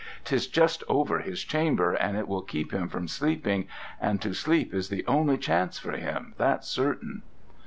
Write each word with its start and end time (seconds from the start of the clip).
'Tis 0.25 0.47
just 0.47 0.83
over 0.87 1.19
his 1.19 1.43
chamber, 1.43 1.93
and 1.93 2.27
will 2.27 2.41
keep 2.41 2.71
him 2.73 2.87
from 2.89 3.07
sleeping, 3.07 3.67
and 3.99 4.19
to 4.19 4.33
sleep 4.33 4.73
is 4.73 4.89
the 4.89 5.05
only 5.05 5.37
chance 5.37 5.77
for 5.77 5.91
him, 5.91 6.33
that's 6.39 6.67
certain." 6.67 7.21